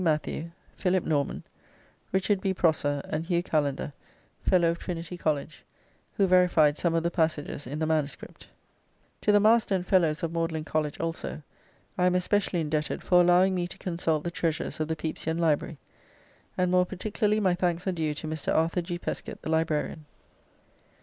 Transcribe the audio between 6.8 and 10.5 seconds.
of the passages in the manuscript. To the Master and Fellows of